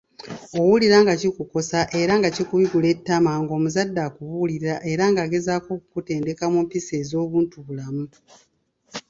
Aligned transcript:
Owulira 0.59 0.97
kikukosa 1.21 1.79
era 2.01 2.13
nga 2.19 2.29
kikuyigula 2.35 2.87
ettama 2.95 3.31
ng'omuzadde 3.41 3.99
akubuulirira 4.07 4.75
era 4.91 5.03
ng'agezaako 5.11 5.69
okukutendeka 5.77 6.45
mu 6.53 6.59
mpisa 6.65 6.93
ez'obuntubulamu 7.01 8.05